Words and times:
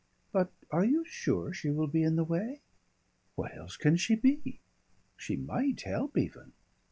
But 0.31 0.51
are 0.71 0.83
you 0.83 1.05
sure 1.05 1.53
she 1.53 1.69
will 1.69 1.85
be 1.85 2.01
in 2.01 2.15
the 2.15 2.23
way?" 2.23 2.61
"What 3.35 3.55
else 3.55 3.77
can 3.77 3.97
she 3.97 4.15
be?" 4.15 4.59
"She 5.15 5.35
might 5.35 5.81
help 5.81 6.17
even." 6.17 6.53